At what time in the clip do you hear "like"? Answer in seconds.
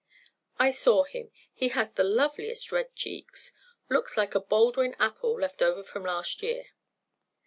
4.17-4.33